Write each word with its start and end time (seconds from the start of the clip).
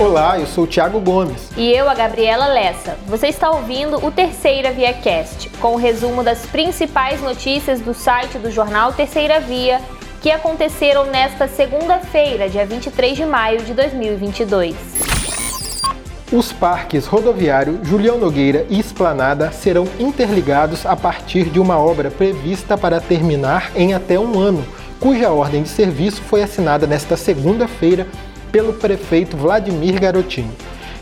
Olá, 0.00 0.40
eu 0.40 0.46
sou 0.46 0.64
o 0.64 0.66
Thiago 0.66 0.98
Gomes. 0.98 1.50
E 1.58 1.70
eu, 1.70 1.86
a 1.86 1.92
Gabriela 1.92 2.46
Lessa. 2.46 2.96
Você 3.06 3.26
está 3.26 3.50
ouvindo 3.50 4.02
o 4.02 4.10
Terceira 4.10 4.72
Via 4.72 4.94
Cast, 4.94 5.50
com 5.60 5.74
o 5.74 5.76
resumo 5.76 6.24
das 6.24 6.46
principais 6.46 7.20
notícias 7.20 7.82
do 7.82 7.92
site 7.92 8.38
do 8.38 8.50
jornal 8.50 8.94
Terceira 8.94 9.40
Via, 9.40 9.78
que 10.22 10.30
aconteceram 10.30 11.04
nesta 11.04 11.46
segunda-feira, 11.46 12.48
dia 12.48 12.64
23 12.64 13.14
de 13.14 13.26
maio 13.26 13.62
de 13.62 13.74
2022. 13.74 14.74
Os 16.32 16.50
parques 16.50 17.04
rodoviário 17.04 17.78
Julião 17.84 18.16
Nogueira 18.16 18.64
e 18.70 18.80
Esplanada 18.80 19.52
serão 19.52 19.86
interligados 19.98 20.86
a 20.86 20.96
partir 20.96 21.50
de 21.50 21.60
uma 21.60 21.78
obra 21.78 22.10
prevista 22.10 22.78
para 22.78 23.02
terminar 23.02 23.70
em 23.76 23.92
até 23.92 24.18
um 24.18 24.38
ano, 24.38 24.64
cuja 24.98 25.28
ordem 25.28 25.62
de 25.62 25.68
serviço 25.68 26.22
foi 26.22 26.42
assinada 26.42 26.86
nesta 26.86 27.18
segunda-feira 27.18 28.06
pelo 28.50 28.72
prefeito 28.72 29.36
Vladimir 29.36 30.00
Garotinho. 30.00 30.52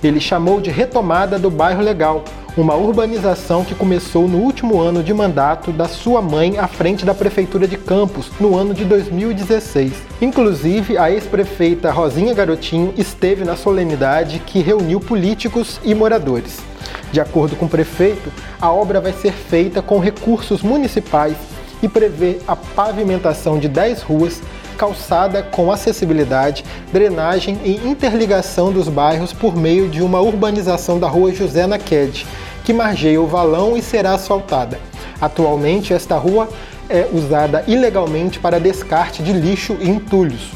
Ele 0.02 0.20
chamou 0.20 0.60
de 0.60 0.70
retomada 0.70 1.38
do 1.38 1.50
bairro 1.50 1.82
Legal, 1.82 2.24
uma 2.56 2.74
urbanização 2.74 3.64
que 3.64 3.74
começou 3.74 4.28
no 4.28 4.38
último 4.38 4.80
ano 4.80 5.02
de 5.02 5.12
mandato 5.12 5.72
da 5.72 5.86
sua 5.86 6.22
mãe 6.22 6.58
à 6.58 6.66
frente 6.66 7.04
da 7.04 7.14
prefeitura 7.14 7.66
de 7.66 7.76
Campos, 7.76 8.30
no 8.40 8.56
ano 8.56 8.74
de 8.74 8.84
2016. 8.84 9.92
Inclusive, 10.20 10.96
a 10.96 11.10
ex-prefeita 11.10 11.90
Rosinha 11.90 12.34
Garotinho 12.34 12.94
esteve 12.96 13.44
na 13.44 13.56
solenidade 13.56 14.40
que 14.40 14.60
reuniu 14.60 15.00
políticos 15.00 15.80
e 15.84 15.94
moradores. 15.94 16.58
De 17.12 17.20
acordo 17.20 17.56
com 17.56 17.66
o 17.66 17.68
prefeito, 17.68 18.32
a 18.60 18.70
obra 18.70 19.00
vai 19.00 19.12
ser 19.12 19.32
feita 19.32 19.80
com 19.80 19.98
recursos 19.98 20.62
municipais 20.62 21.36
e 21.82 21.88
prevê 21.88 22.38
a 22.46 22.54
pavimentação 22.54 23.58
de 23.58 23.68
10 23.68 24.02
ruas, 24.02 24.42
calçada 24.78 25.42
com 25.42 25.72
acessibilidade, 25.72 26.64
drenagem 26.92 27.58
e 27.64 27.74
interligação 27.86 28.72
dos 28.72 28.88
bairros 28.88 29.32
por 29.32 29.56
meio 29.56 29.88
de 29.88 30.00
uma 30.00 30.20
urbanização 30.20 31.00
da 31.00 31.08
rua 31.08 31.34
José 31.34 31.66
Naquede, 31.66 32.24
que 32.64 32.72
margeia 32.72 33.20
o 33.20 33.26
valão 33.26 33.76
e 33.76 33.82
será 33.82 34.14
asfaltada. 34.14 34.78
Atualmente, 35.20 35.92
esta 35.92 36.16
rua 36.16 36.48
é 36.88 37.08
usada 37.12 37.64
ilegalmente 37.66 38.38
para 38.38 38.60
descarte 38.60 39.20
de 39.22 39.32
lixo 39.32 39.76
e 39.80 39.90
entulhos. 39.90 40.52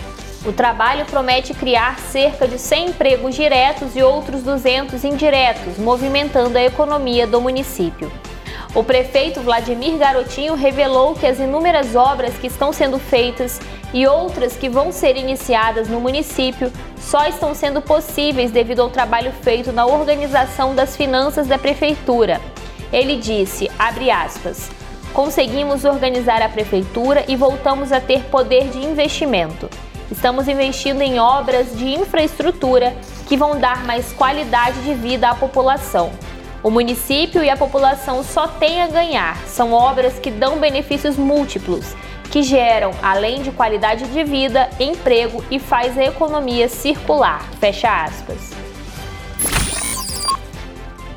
O 0.46 0.52
trabalho 0.52 1.04
promete 1.04 1.52
criar 1.52 1.98
cerca 1.98 2.46
de 2.46 2.58
100 2.58 2.90
empregos 2.90 3.34
diretos 3.34 3.94
e 3.96 4.02
outros 4.02 4.42
200 4.42 5.04
indiretos, 5.04 5.78
movimentando 5.78 6.56
a 6.58 6.62
economia 6.62 7.26
do 7.26 7.40
município. 7.40 8.10
O 8.74 8.82
prefeito 8.82 9.40
Vladimir 9.40 9.98
Garotinho 9.98 10.54
revelou 10.54 11.14
que 11.14 11.26
as 11.26 11.38
inúmeras 11.38 11.94
obras 11.94 12.32
que 12.38 12.46
estão 12.46 12.72
sendo 12.72 12.98
feitas 12.98 13.60
e 13.92 14.06
outras 14.06 14.56
que 14.56 14.68
vão 14.68 14.90
ser 14.90 15.16
iniciadas 15.16 15.88
no 15.88 16.00
município 16.00 16.72
só 16.98 17.26
estão 17.26 17.54
sendo 17.54 17.82
possíveis 17.82 18.50
devido 18.50 18.80
ao 18.80 18.90
trabalho 18.90 19.32
feito 19.42 19.72
na 19.72 19.84
organização 19.84 20.74
das 20.74 20.96
finanças 20.96 21.46
da 21.46 21.58
prefeitura. 21.58 22.40
Ele 22.92 23.16
disse, 23.16 23.70
aspas, 23.78 24.70
conseguimos 25.12 25.84
organizar 25.84 26.40
a 26.42 26.48
prefeitura 26.48 27.24
e 27.28 27.36
voltamos 27.36 27.92
a 27.92 28.00
ter 28.00 28.22
poder 28.24 28.68
de 28.68 28.78
investimento. 28.78 29.68
Estamos 30.10 30.46
investindo 30.46 31.00
em 31.00 31.18
obras 31.18 31.76
de 31.76 31.88
infraestrutura 31.88 32.94
que 33.26 33.36
vão 33.36 33.58
dar 33.58 33.84
mais 33.84 34.12
qualidade 34.12 34.80
de 34.82 34.94
vida 34.94 35.30
à 35.30 35.34
população. 35.34 36.12
O 36.62 36.70
município 36.70 37.42
e 37.42 37.50
a 37.50 37.56
população 37.56 38.22
só 38.22 38.46
têm 38.46 38.82
a 38.82 38.86
ganhar. 38.86 39.36
São 39.46 39.72
obras 39.72 40.18
que 40.18 40.30
dão 40.30 40.58
benefícios 40.58 41.16
múltiplos, 41.16 41.96
que 42.32 42.42
geram, 42.42 42.92
além 43.02 43.42
de 43.42 43.50
qualidade 43.50 44.06
de 44.06 44.24
vida, 44.24 44.70
emprego 44.80 45.44
e 45.50 45.58
faz 45.58 45.98
a 45.98 46.04
economia 46.04 46.66
circular. 46.66 47.46
Fecha 47.60 48.04
aspas. 48.04 48.52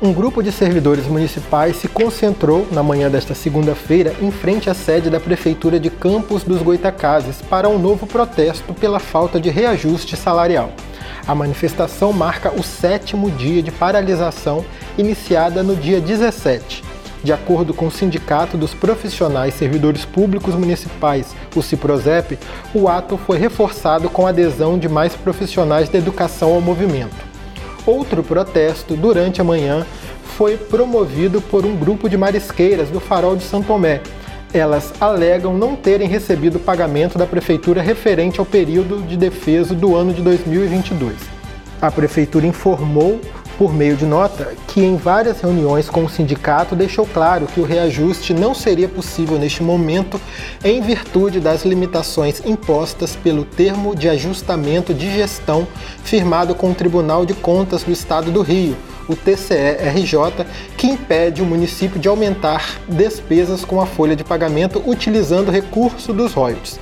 Um 0.00 0.12
grupo 0.12 0.42
de 0.42 0.52
servidores 0.52 1.06
municipais 1.06 1.76
se 1.76 1.88
concentrou 1.88 2.68
na 2.70 2.82
manhã 2.82 3.10
desta 3.10 3.34
segunda-feira 3.34 4.14
em 4.20 4.30
frente 4.30 4.68
à 4.68 4.74
sede 4.74 5.08
da 5.08 5.18
Prefeitura 5.18 5.80
de 5.80 5.88
Campos 5.88 6.44
dos 6.44 6.60
Goitacazes 6.60 7.40
para 7.40 7.66
um 7.66 7.78
novo 7.78 8.06
protesto 8.06 8.74
pela 8.74 8.98
falta 8.98 9.40
de 9.40 9.48
reajuste 9.48 10.18
salarial. 10.18 10.70
A 11.26 11.34
manifestação 11.34 12.12
marca 12.12 12.52
o 12.52 12.62
sétimo 12.62 13.30
dia 13.30 13.62
de 13.62 13.70
paralisação 13.70 14.66
iniciada 14.98 15.62
no 15.62 15.74
dia 15.74 15.98
17. 15.98 16.84
De 17.22 17.32
acordo 17.32 17.74
com 17.74 17.86
o 17.86 17.90
Sindicato 17.90 18.56
dos 18.56 18.74
Profissionais 18.74 19.54
Servidores 19.54 20.04
Públicos 20.04 20.54
Municipais, 20.54 21.34
o 21.54 21.62
CIPROSEP, 21.62 22.38
o 22.74 22.88
ato 22.88 23.16
foi 23.16 23.38
reforçado 23.38 24.08
com 24.08 24.26
a 24.26 24.30
adesão 24.30 24.78
de 24.78 24.88
mais 24.88 25.14
profissionais 25.14 25.88
da 25.88 25.98
educação 25.98 26.52
ao 26.52 26.60
movimento. 26.60 27.16
Outro 27.84 28.22
protesto, 28.22 28.94
durante 28.96 29.40
a 29.40 29.44
manhã, 29.44 29.86
foi 30.36 30.56
promovido 30.56 31.40
por 31.40 31.64
um 31.64 31.76
grupo 31.76 32.08
de 32.08 32.16
marisqueiras 32.16 32.90
do 32.90 33.00
Farol 33.00 33.36
de 33.36 33.44
São 33.44 33.62
Tomé, 33.62 34.00
elas 34.52 34.92
alegam 35.00 35.56
não 35.56 35.76
terem 35.76 36.08
recebido 36.08 36.58
pagamento 36.58 37.18
da 37.18 37.26
prefeitura 37.26 37.82
referente 37.82 38.40
ao 38.40 38.46
período 38.46 39.02
de 39.02 39.16
defesa 39.16 39.74
do 39.74 39.94
ano 39.94 40.12
de 40.12 40.22
2022. 40.22 41.14
A 41.80 41.90
prefeitura 41.90 42.46
informou 42.46 43.20
por 43.58 43.72
meio 43.72 43.96
de 43.96 44.04
nota, 44.04 44.54
que 44.68 44.80
em 44.80 44.96
várias 44.96 45.40
reuniões 45.40 45.88
com 45.88 46.04
o 46.04 46.08
sindicato 46.08 46.76
deixou 46.76 47.06
claro 47.06 47.46
que 47.46 47.60
o 47.60 47.64
reajuste 47.64 48.34
não 48.34 48.54
seria 48.54 48.88
possível 48.88 49.38
neste 49.38 49.62
momento 49.62 50.20
em 50.62 50.80
virtude 50.80 51.40
das 51.40 51.64
limitações 51.64 52.42
impostas 52.44 53.16
pelo 53.16 53.44
termo 53.44 53.94
de 53.94 54.08
ajustamento 54.08 54.92
de 54.92 55.10
gestão 55.10 55.66
firmado 56.04 56.54
com 56.54 56.70
o 56.70 56.74
Tribunal 56.74 57.24
de 57.24 57.34
Contas 57.34 57.82
do 57.82 57.92
Estado 57.92 58.30
do 58.30 58.42
Rio, 58.42 58.76
o 59.08 59.14
TCE-RJ, 59.14 60.44
que 60.76 60.86
impede 60.86 61.42
o 61.42 61.46
município 61.46 61.98
de 61.98 62.08
aumentar 62.08 62.78
despesas 62.88 63.64
com 63.64 63.80
a 63.80 63.86
folha 63.86 64.16
de 64.16 64.24
pagamento 64.24 64.82
utilizando 64.84 65.50
recurso 65.50 66.12
dos 66.12 66.32
royalties. 66.32 66.78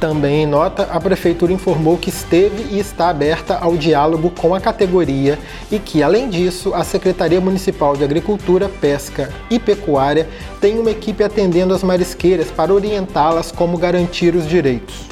Também 0.00 0.44
em 0.44 0.46
nota, 0.46 0.84
a 0.92 1.00
Prefeitura 1.00 1.52
informou 1.52 1.98
que 1.98 2.08
esteve 2.08 2.68
e 2.70 2.78
está 2.78 3.08
aberta 3.08 3.58
ao 3.58 3.76
diálogo 3.76 4.30
com 4.30 4.54
a 4.54 4.60
categoria 4.60 5.36
e 5.72 5.78
que, 5.80 6.04
além 6.04 6.30
disso, 6.30 6.72
a 6.72 6.84
Secretaria 6.84 7.40
Municipal 7.40 7.96
de 7.96 8.04
Agricultura, 8.04 8.68
Pesca 8.68 9.32
e 9.50 9.58
Pecuária 9.58 10.28
tem 10.60 10.78
uma 10.78 10.92
equipe 10.92 11.24
atendendo 11.24 11.74
as 11.74 11.82
marisqueiras 11.82 12.48
para 12.48 12.72
orientá-las 12.72 13.50
como 13.50 13.76
garantir 13.76 14.36
os 14.36 14.48
direitos. 14.48 15.08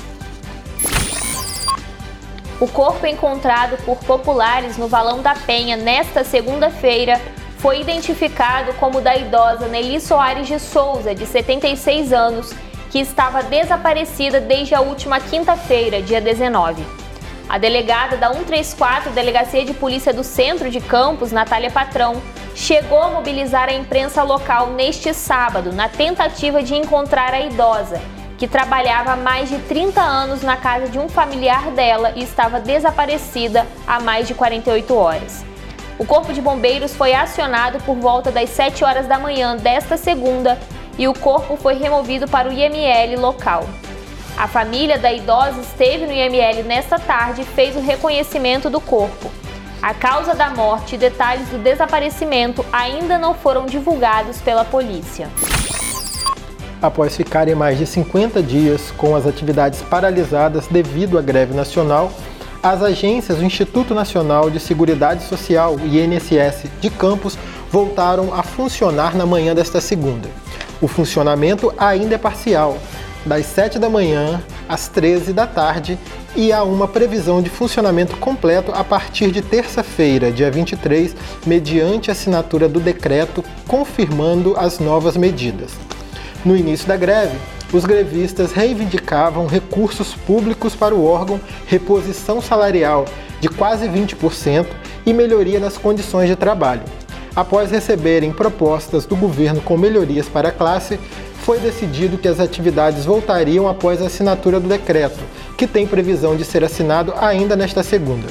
O 2.60 2.68
corpo 2.68 3.06
encontrado 3.06 3.76
por 3.84 3.96
populares 3.98 4.78
no 4.78 4.86
Valão 4.86 5.20
da 5.20 5.34
Penha 5.34 5.76
nesta 5.76 6.22
segunda-feira 6.22 7.20
foi 7.58 7.80
identificado 7.80 8.72
como 8.74 9.00
da 9.00 9.16
idosa 9.16 9.66
Nelly 9.66 10.00
Soares 10.00 10.46
de 10.46 10.60
Souza, 10.60 11.14
de 11.14 11.26
76 11.26 12.12
anos, 12.12 12.54
que 12.96 13.00
estava 13.00 13.42
desaparecida 13.42 14.40
desde 14.40 14.74
a 14.74 14.80
última 14.80 15.20
quinta-feira, 15.20 16.00
dia 16.00 16.18
19. 16.18 16.82
A 17.46 17.58
delegada 17.58 18.16
da 18.16 18.32
134 18.32 19.12
Delegacia 19.12 19.66
de 19.66 19.74
Polícia 19.74 20.14
do 20.14 20.24
Centro 20.24 20.70
de 20.70 20.80
Campos, 20.80 21.30
Natália 21.30 21.70
Patrão, 21.70 22.22
chegou 22.54 23.02
a 23.02 23.10
mobilizar 23.10 23.68
a 23.68 23.74
imprensa 23.74 24.22
local 24.22 24.68
neste 24.68 25.12
sábado 25.12 25.74
na 25.74 25.90
tentativa 25.90 26.62
de 26.62 26.74
encontrar 26.74 27.34
a 27.34 27.40
idosa, 27.42 28.00
que 28.38 28.48
trabalhava 28.48 29.12
há 29.12 29.16
mais 29.16 29.50
de 29.50 29.58
30 29.58 30.00
anos 30.00 30.40
na 30.40 30.56
casa 30.56 30.88
de 30.88 30.98
um 30.98 31.06
familiar 31.06 31.70
dela 31.72 32.14
e 32.16 32.22
estava 32.22 32.60
desaparecida 32.60 33.66
há 33.86 34.00
mais 34.00 34.26
de 34.26 34.32
48 34.32 34.94
horas. 34.94 35.44
O 35.98 36.06
Corpo 36.06 36.32
de 36.32 36.40
Bombeiros 36.40 36.94
foi 36.94 37.12
acionado 37.12 37.78
por 37.80 37.96
volta 37.96 38.32
das 38.32 38.48
7 38.48 38.82
horas 38.84 39.06
da 39.06 39.18
manhã 39.18 39.54
desta 39.54 39.98
segunda 39.98 40.58
e 40.98 41.06
o 41.08 41.14
corpo 41.14 41.56
foi 41.56 41.74
removido 41.74 42.26
para 42.26 42.48
o 42.48 42.52
IML 42.52 43.20
local. 43.20 43.68
A 44.36 44.46
família 44.46 44.98
da 44.98 45.12
idosa 45.12 45.60
esteve 45.60 46.06
no 46.06 46.12
IML 46.12 46.62
nesta 46.64 46.98
tarde 46.98 47.42
e 47.42 47.44
fez 47.44 47.74
o 47.74 47.80
reconhecimento 47.80 48.68
do 48.68 48.80
corpo. 48.80 49.30
A 49.80 49.94
causa 49.94 50.34
da 50.34 50.50
morte 50.50 50.94
e 50.94 50.98
detalhes 50.98 51.48
do 51.48 51.58
desaparecimento 51.58 52.64
ainda 52.72 53.18
não 53.18 53.34
foram 53.34 53.66
divulgados 53.66 54.40
pela 54.40 54.64
polícia. 54.64 55.28
Após 56.82 57.16
ficarem 57.16 57.54
mais 57.54 57.78
de 57.78 57.86
50 57.86 58.42
dias 58.42 58.90
com 58.96 59.16
as 59.16 59.26
atividades 59.26 59.80
paralisadas 59.82 60.66
devido 60.66 61.18
à 61.18 61.22
greve 61.22 61.54
nacional, 61.54 62.12
as 62.62 62.82
agências 62.82 63.38
do 63.38 63.44
Instituto 63.44 63.94
Nacional 63.94 64.50
de 64.50 64.58
Seguridade 64.58 65.22
Social, 65.24 65.76
INSS, 65.78 66.64
de 66.80 66.90
Campos 66.90 67.38
voltaram 67.70 68.34
a 68.34 68.42
funcionar 68.42 69.14
na 69.14 69.24
manhã 69.24 69.54
desta 69.54 69.80
segunda. 69.80 70.28
O 70.80 70.86
funcionamento 70.86 71.72
ainda 71.78 72.16
é 72.16 72.18
parcial, 72.18 72.76
das 73.24 73.46
7 73.46 73.78
da 73.78 73.88
manhã 73.88 74.42
às 74.68 74.88
13 74.88 75.32
da 75.32 75.46
tarde, 75.46 75.98
e 76.34 76.52
há 76.52 76.62
uma 76.62 76.86
previsão 76.86 77.40
de 77.40 77.48
funcionamento 77.48 78.16
completo 78.18 78.70
a 78.72 78.84
partir 78.84 79.30
de 79.30 79.40
terça-feira, 79.40 80.30
dia 80.30 80.50
23, 80.50 81.16
mediante 81.46 82.10
assinatura 82.10 82.68
do 82.68 82.78
decreto 82.78 83.42
confirmando 83.66 84.54
as 84.56 84.78
novas 84.78 85.16
medidas. 85.16 85.72
No 86.44 86.54
início 86.54 86.86
da 86.86 86.96
greve, 86.96 87.36
os 87.72 87.84
grevistas 87.84 88.52
reivindicavam 88.52 89.46
recursos 89.46 90.14
públicos 90.14 90.74
para 90.74 90.94
o 90.94 91.04
órgão 91.04 91.40
reposição 91.66 92.40
salarial, 92.42 93.06
de 93.40 93.48
quase 93.48 93.88
20% 93.88 94.66
e 95.06 95.12
melhoria 95.12 95.58
nas 95.58 95.78
condições 95.78 96.28
de 96.28 96.36
trabalho. 96.36 96.82
Após 97.36 97.70
receberem 97.70 98.32
propostas 98.32 99.04
do 99.04 99.14
governo 99.14 99.60
com 99.60 99.76
melhorias 99.76 100.26
para 100.26 100.48
a 100.48 100.52
classe, 100.52 100.98
foi 101.42 101.60
decidido 101.60 102.16
que 102.16 102.26
as 102.26 102.40
atividades 102.40 103.04
voltariam 103.04 103.68
após 103.68 104.00
a 104.00 104.06
assinatura 104.06 104.58
do 104.58 104.66
decreto, 104.66 105.22
que 105.54 105.66
tem 105.66 105.86
previsão 105.86 106.34
de 106.34 106.46
ser 106.46 106.64
assinado 106.64 107.12
ainda 107.20 107.54
nesta 107.54 107.82
segunda. 107.82 108.26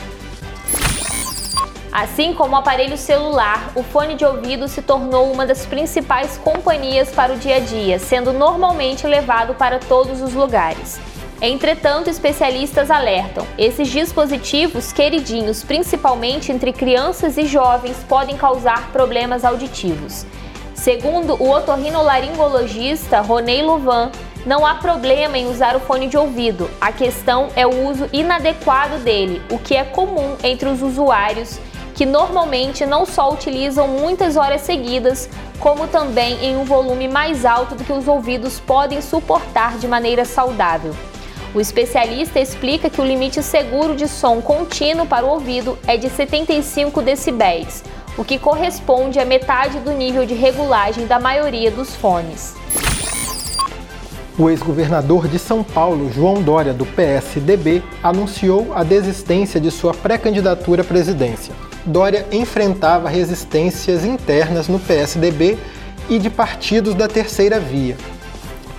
Assim 1.92 2.34
como 2.34 2.56
o 2.56 2.58
aparelho 2.58 2.98
celular, 2.98 3.72
o 3.76 3.84
fone 3.84 4.16
de 4.16 4.26
ouvido 4.26 4.68
se 4.68 4.82
tornou 4.82 5.32
uma 5.32 5.46
das 5.46 5.68
principais 5.68 6.38
companhias 6.38 7.12
para 7.12 7.34
o 7.34 7.38
dia 7.38 7.58
a 7.58 7.60
dia, 7.60 8.00
sendo 8.00 8.34
normalmente 8.34 9.06
levado 9.06 9.54
para 9.54 9.78
todos 9.78 10.20
os 10.20 10.34
lugares. 10.34 11.00
Entretanto, 11.42 12.10
especialistas 12.10 12.90
alertam: 12.90 13.46
esses 13.58 13.90
dispositivos 13.90 14.92
queridinhos, 14.92 15.64
principalmente 15.64 16.52
entre 16.52 16.72
crianças 16.72 17.38
e 17.38 17.46
jovens, 17.46 17.98
podem 18.08 18.38
causar 18.38 18.92
problemas 18.92 19.44
auditivos. 19.44 20.26
Segundo 20.74 21.42
o 21.42 21.50
otorrinolaringologista 21.50 23.22
Ronei 23.22 23.62
Luvan, 23.62 24.12
não 24.46 24.66
há 24.66 24.76
problema 24.76 25.38
em 25.38 25.48
usar 25.48 25.76
o 25.76 25.80
fone 25.80 26.08
de 26.08 26.18
ouvido. 26.18 26.70
A 26.80 26.92
questão 26.92 27.50
é 27.56 27.66
o 27.66 27.88
uso 27.88 28.08
inadequado 28.14 29.00
dele, 29.00 29.42
o 29.50 29.58
que 29.58 29.76
é 29.76 29.84
comum 29.84 30.36
entre 30.44 30.70
os 30.70 30.82
usuários 30.82 31.60
que 31.96 32.06
normalmente 32.06 32.86
não 32.86 33.06
só 33.06 33.32
utilizam 33.32 33.88
muitas 33.88 34.36
horas 34.36 34.62
seguidas, 34.62 35.30
como 35.60 35.88
também 35.88 36.44
em 36.44 36.58
um 36.58 36.66
volume 36.66 37.08
mais 37.08 37.46
alto 37.46 37.74
do 37.74 37.86
que 37.86 37.94
os 37.94 38.06
ouvidos 38.06 38.60
podem 38.60 39.02
suportar 39.02 39.78
de 39.78 39.88
maneira 39.88 40.26
saudável. 40.26 40.94
O 41.56 41.62
especialista 41.62 42.38
explica 42.38 42.90
que 42.90 43.00
o 43.00 43.06
limite 43.06 43.42
seguro 43.42 43.96
de 43.96 44.10
som 44.10 44.42
contínuo 44.42 45.08
para 45.08 45.26
o 45.26 45.30
ouvido 45.30 45.80
é 45.88 45.96
de 45.96 46.10
75 46.10 47.02
decibéis, 47.02 47.82
o 48.18 48.26
que 48.26 48.38
corresponde 48.38 49.20
a 49.20 49.26
metade 49.26 49.80
do 49.80 49.94
nível 49.94 50.26
de 50.26 50.34
regulagem 50.34 51.08
da 51.08 51.18
maioria 51.18 51.72
dos 51.72 51.96
fones. 51.96 52.54
O 54.38 54.50
ex-governador 54.50 55.30
de 55.30 55.40
São 55.40 55.64
Paulo, 55.64 56.12
João 56.12 56.44
Dória, 56.44 56.74
do 56.74 56.86
PSDB, 56.86 57.82
anunciou 58.04 58.74
a 58.76 58.84
desistência 58.84 59.58
de 59.58 59.72
sua 59.72 59.94
pré-candidatura 59.94 60.82
à 60.82 60.86
presidência. 60.86 61.56
Dória 61.86 62.26
enfrentava 62.34 63.08
resistências 63.08 64.04
internas 64.04 64.68
no 64.68 64.78
PSDB 64.78 65.58
e 66.10 66.20
de 66.20 66.30
partidos 66.30 66.94
da 66.94 67.08
terceira 67.08 67.62
via, 67.62 67.96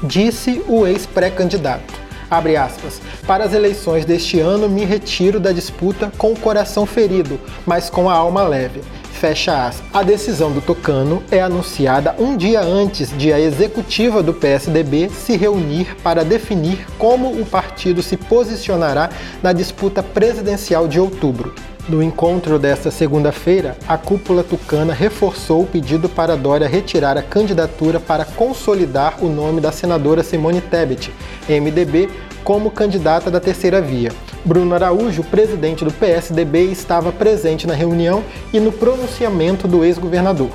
disse 0.03 0.63
o 0.69 0.87
ex-pré-candidato. 0.87 2.06
Abre 2.31 2.57
aspas. 2.57 3.01
Para 3.27 3.45
as 3.45 3.53
eleições 3.53 4.05
deste 4.05 4.41
ano, 4.41 4.69
me 4.69 4.85
retiro 4.85 5.39
da 5.39 5.53
disputa 5.53 6.13
com 6.19 6.33
o 6.33 6.39
coração 6.39 6.85
ferido, 6.85 7.39
mas 7.65 7.89
com 7.89 8.11
a 8.11 8.15
alma 8.15 8.43
leve. 8.43 8.83
Fecha 9.13 9.67
aspas. 9.67 9.87
A 9.95 10.03
decisão 10.03 10.53
do 10.53 10.61
Tocano 10.61 11.23
é 11.31 11.41
anunciada 11.41 12.15
um 12.19 12.37
dia 12.37 12.61
antes 12.61 13.17
de 13.17 13.33
a 13.33 13.41
executiva 13.41 14.23
do 14.23 14.35
PSDB 14.35 15.09
se 15.09 15.37
reunir 15.37 15.97
para 16.03 16.25
definir 16.25 16.87
como 16.99 17.31
o 17.31 17.47
partido 17.47 18.03
se 18.03 18.17
posicionará 18.17 19.09
na 19.43 19.53
disputa 19.53 20.03
presidencial 20.03 20.87
de 20.87 21.01
outubro. 21.01 21.55
No 21.89 22.03
encontro 22.03 22.59
desta 22.59 22.91
segunda-feira, 22.91 23.77
a 23.87 23.97
cúpula 23.97 24.43
tucana 24.43 24.93
reforçou 24.93 25.63
o 25.63 25.67
pedido 25.67 26.09
para 26.09 26.37
Dória 26.37 26.67
retirar 26.67 27.17
a 27.17 27.23
candidatura 27.23 28.01
para 28.01 28.25
consolidar 28.25 29.23
o 29.23 29.29
nome 29.29 29.61
da 29.61 29.71
senadora 29.71 30.25
Simone 30.25 30.61
Tebet, 30.61 31.13
MDB, 31.49 32.11
como 32.43 32.73
candidata 32.73 33.31
da 33.31 33.39
terceira 33.39 33.81
via. 33.81 34.11
Bruno 34.45 34.75
Araújo, 34.75 35.23
presidente 35.23 35.85
do 35.85 35.93
PSDB, 35.93 36.65
estava 36.73 37.13
presente 37.13 37.69
na 37.69 37.75
reunião 37.75 38.25
e 38.53 38.59
no 38.59 38.73
pronunciamento 38.73 39.69
do 39.69 39.85
ex-governador. 39.85 40.51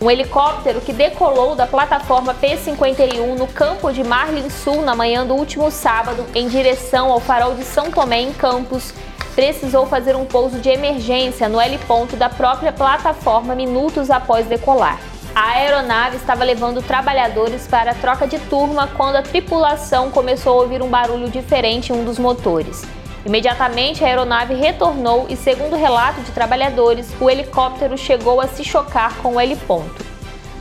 Um 0.00 0.10
helicóptero 0.10 0.80
que 0.80 0.92
decolou 0.94 1.54
da 1.54 1.66
plataforma 1.66 2.32
P-51 2.34 3.38
no 3.38 3.46
campo 3.46 3.90
de 3.92 4.04
Marlin 4.04 4.48
Sul 4.48 4.82
na 4.82 4.94
manhã 4.94 5.26
do 5.26 5.34
último 5.34 5.70
sábado 5.70 6.24
em 6.34 6.48
direção 6.48 7.10
ao 7.10 7.20
farol 7.20 7.54
de 7.54 7.64
São 7.64 7.90
Tomé, 7.90 8.20
em 8.20 8.32
Campos, 8.32 8.92
precisou 9.36 9.84
fazer 9.86 10.16
um 10.16 10.24
pouso 10.24 10.58
de 10.58 10.70
emergência 10.70 11.46
no 11.46 11.60
heliponto 11.60 12.16
da 12.16 12.30
própria 12.30 12.72
plataforma 12.72 13.54
minutos 13.54 14.10
após 14.10 14.46
decolar. 14.46 14.98
A 15.34 15.50
aeronave 15.50 16.16
estava 16.16 16.42
levando 16.42 16.80
trabalhadores 16.80 17.66
para 17.66 17.90
a 17.90 17.94
troca 17.94 18.26
de 18.26 18.38
turma 18.38 18.88
quando 18.96 19.16
a 19.16 19.22
tripulação 19.22 20.10
começou 20.10 20.58
a 20.58 20.62
ouvir 20.62 20.80
um 20.80 20.88
barulho 20.88 21.28
diferente 21.28 21.92
em 21.92 21.96
um 21.96 22.02
dos 22.02 22.18
motores. 22.18 22.82
Imediatamente 23.26 24.02
a 24.02 24.06
aeronave 24.06 24.54
retornou 24.54 25.26
e, 25.28 25.36
segundo 25.36 25.76
relato 25.76 26.22
de 26.22 26.32
trabalhadores, 26.32 27.14
o 27.20 27.28
helicóptero 27.28 27.98
chegou 27.98 28.40
a 28.40 28.48
se 28.48 28.64
chocar 28.64 29.16
com 29.18 29.34
o 29.34 29.40
heliponto. 29.40 30.02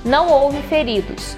Não 0.03 0.29
houve 0.29 0.61
feridos. 0.63 1.37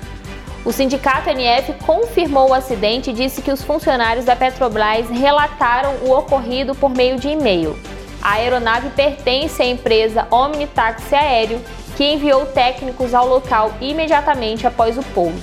O 0.67 0.71
sindicato 0.73 1.29
NF 1.29 1.75
confirmou 1.85 2.49
o 2.49 2.53
acidente 2.53 3.11
e 3.11 3.13
disse 3.13 3.41
que 3.41 3.53
os 3.53 3.63
funcionários 3.63 4.25
da 4.25 4.35
Petrobras 4.35 5.09
relataram 5.09 5.95
o 6.05 6.11
ocorrido 6.11 6.75
por 6.75 6.89
meio 6.89 7.17
de 7.17 7.29
e-mail. 7.29 7.79
A 8.21 8.33
aeronave 8.33 8.89
pertence 8.89 9.61
à 9.61 9.65
empresa 9.65 10.27
Omnitaxi 10.29 11.15
Aéreo, 11.15 11.61
que 11.95 12.03
enviou 12.03 12.45
técnicos 12.47 13.13
ao 13.13 13.25
local 13.25 13.71
imediatamente 13.79 14.67
após 14.67 14.97
o 14.97 15.03
pouso. 15.03 15.39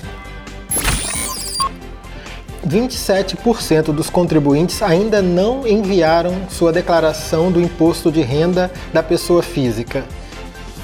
27% 2.68 3.84
dos 3.92 4.10
contribuintes 4.10 4.82
ainda 4.82 5.22
não 5.22 5.66
enviaram 5.66 6.34
sua 6.50 6.70
declaração 6.70 7.50
do 7.50 7.62
imposto 7.62 8.12
de 8.12 8.20
renda 8.20 8.70
da 8.92 9.02
pessoa 9.02 9.42
física. 9.42 10.04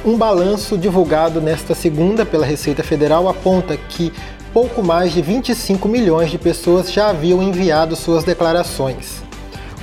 Um 0.02 0.16
balanço 0.16 0.78
divulgado 0.78 1.42
nesta 1.42 1.74
segunda 1.74 2.24
pela 2.24 2.46
Receita 2.46 2.82
Federal 2.82 3.28
aponta 3.28 3.76
que 3.76 4.10
pouco 4.50 4.82
mais 4.82 5.12
de 5.12 5.20
25 5.20 5.86
milhões 5.86 6.30
de 6.30 6.38
pessoas 6.38 6.90
já 6.90 7.10
haviam 7.10 7.42
enviado 7.42 7.94
suas 7.94 8.24
declarações. 8.24 9.22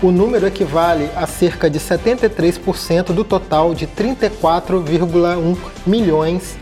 O 0.01 0.09
número 0.09 0.47
equivale 0.47 1.07
a 1.15 1.27
cerca 1.27 1.69
de 1.69 1.79
73% 1.79 3.13
do 3.13 3.23
total 3.23 3.75
de 3.75 3.85
34,1 3.85 5.55
milhões 5.85 6.57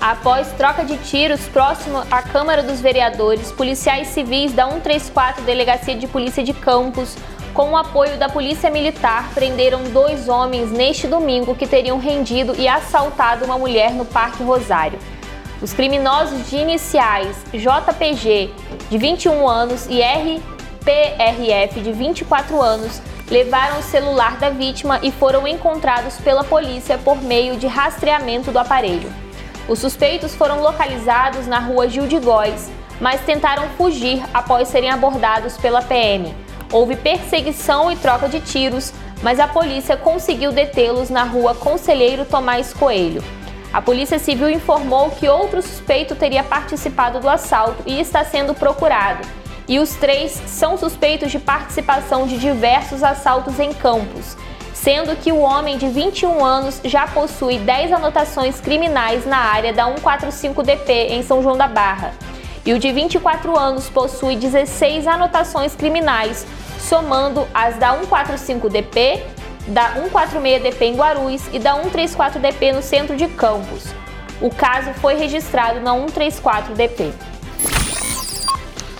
Após 0.00 0.48
troca 0.52 0.84
de 0.84 0.96
tiros 0.96 1.40
próximo 1.48 1.98
à 2.10 2.22
Câmara 2.22 2.62
dos 2.62 2.80
Vereadores, 2.80 3.52
policiais 3.52 4.08
civis 4.08 4.52
da 4.52 4.66
134 4.66 5.44
Delegacia 5.44 5.94
de 5.94 6.06
Polícia 6.06 6.42
de 6.42 6.54
Campos 6.54 7.14
com 7.54 7.70
o 7.70 7.76
apoio 7.76 8.16
da 8.16 8.28
Polícia 8.28 8.70
Militar, 8.70 9.30
prenderam 9.34 9.82
dois 9.84 10.28
homens 10.28 10.70
neste 10.70 11.06
domingo 11.06 11.54
que 11.54 11.66
teriam 11.66 11.98
rendido 11.98 12.54
e 12.58 12.68
assaltado 12.68 13.44
uma 13.44 13.58
mulher 13.58 13.92
no 13.92 14.04
Parque 14.04 14.42
Rosário. 14.42 14.98
Os 15.60 15.72
criminosos 15.72 16.48
de 16.48 16.56
iniciais 16.56 17.36
JPG, 17.52 18.50
de 18.88 18.98
21 18.98 19.48
anos, 19.48 19.86
e 19.90 20.00
RPRF, 20.00 21.80
de 21.80 21.92
24 21.92 22.60
anos, 22.62 23.02
levaram 23.28 23.80
o 23.80 23.82
celular 23.82 24.36
da 24.38 24.50
vítima 24.50 25.00
e 25.02 25.10
foram 25.10 25.46
encontrados 25.46 26.16
pela 26.18 26.44
polícia 26.44 26.96
por 26.98 27.20
meio 27.20 27.56
de 27.56 27.66
rastreamento 27.66 28.52
do 28.52 28.58
aparelho. 28.58 29.12
Os 29.68 29.80
suspeitos 29.80 30.34
foram 30.34 30.62
localizados 30.62 31.46
na 31.46 31.58
rua 31.58 31.88
Gil 31.88 32.06
de 32.06 32.18
Góis, 32.18 32.70
mas 33.00 33.20
tentaram 33.22 33.68
fugir 33.76 34.22
após 34.32 34.68
serem 34.68 34.90
abordados 34.90 35.56
pela 35.56 35.82
PM. 35.82 36.34
Houve 36.70 36.96
perseguição 36.96 37.90
e 37.90 37.96
troca 37.96 38.28
de 38.28 38.40
tiros, 38.40 38.92
mas 39.22 39.40
a 39.40 39.48
polícia 39.48 39.96
conseguiu 39.96 40.52
detê-los 40.52 41.08
na 41.08 41.24
rua 41.24 41.54
Conselheiro 41.54 42.26
Tomás 42.26 42.74
Coelho. 42.74 43.24
A 43.72 43.80
Polícia 43.80 44.18
Civil 44.18 44.50
informou 44.50 45.10
que 45.10 45.28
outro 45.28 45.62
suspeito 45.62 46.14
teria 46.14 46.42
participado 46.42 47.20
do 47.20 47.28
assalto 47.28 47.82
e 47.86 48.00
está 48.00 48.24
sendo 48.24 48.54
procurado. 48.54 49.26
E 49.66 49.78
os 49.78 49.94
três 49.94 50.32
são 50.46 50.76
suspeitos 50.78 51.30
de 51.30 51.38
participação 51.38 52.26
de 52.26 52.38
diversos 52.38 53.02
assaltos 53.02 53.58
em 53.58 53.72
Campos, 53.72 54.36
sendo 54.72 55.16
que 55.16 55.32
o 55.32 55.40
homem 55.40 55.76
de 55.76 55.88
21 55.88 56.44
anos 56.44 56.80
já 56.84 57.06
possui 57.06 57.58
10 57.58 57.92
anotações 57.92 58.60
criminais 58.60 59.26
na 59.26 59.38
área 59.38 59.72
da 59.72 59.84
145DP 59.84 61.10
em 61.10 61.22
São 61.22 61.42
João 61.42 61.56
da 61.56 61.68
Barra 61.68 62.14
e 62.68 62.72
o 62.74 62.78
de 62.78 62.92
24 62.92 63.58
anos 63.58 63.88
possui 63.88 64.36
16 64.36 65.06
anotações 65.06 65.74
criminais, 65.74 66.46
somando 66.78 67.48
as 67.54 67.78
da 67.78 67.98
145DP 67.98 69.22
da 69.68 69.94
146DP 69.94 70.82
em 70.82 70.94
Guarulhos 70.94 71.42
e 71.50 71.58
da 71.58 71.82
134DP 71.82 72.74
no 72.74 72.82
centro 72.82 73.16
de 73.16 73.26
Campos. 73.26 73.84
O 74.38 74.50
caso 74.50 74.92
foi 75.00 75.14
registrado 75.14 75.80
na 75.80 75.92
134DP. 75.92 77.10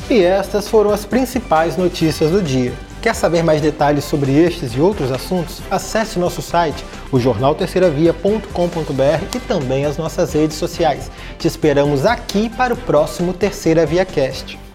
E 0.09 0.23
estas 0.23 0.67
foram 0.67 0.91
as 0.91 1.05
principais 1.05 1.77
notícias 1.77 2.31
do 2.31 2.41
dia. 2.41 2.73
Quer 3.03 3.15
saber 3.15 3.43
mais 3.43 3.61
detalhes 3.61 4.05
sobre 4.05 4.33
estes 4.33 4.73
e 4.73 4.81
outros 4.81 5.13
assuntos? 5.13 5.61
Acesse 5.71 6.19
nosso 6.19 6.41
site, 6.41 6.83
o 7.11 7.19
jornalterceiravia.com.br 7.19 9.37
e 9.37 9.41
também 9.41 9.85
as 9.85 9.97
nossas 9.97 10.33
redes 10.33 10.57
sociais. 10.57 11.11
Te 11.39 11.47
esperamos 11.47 12.05
aqui 12.05 12.49
para 12.49 12.75
o 12.75 12.77
próximo 12.77 13.33
Terceira 13.33 13.87
Via 13.87 14.05
Cast. 14.05 14.68